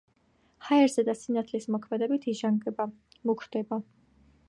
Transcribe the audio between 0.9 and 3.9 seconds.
და სინათლის მოქმედებით იჟანგება, მუქდება.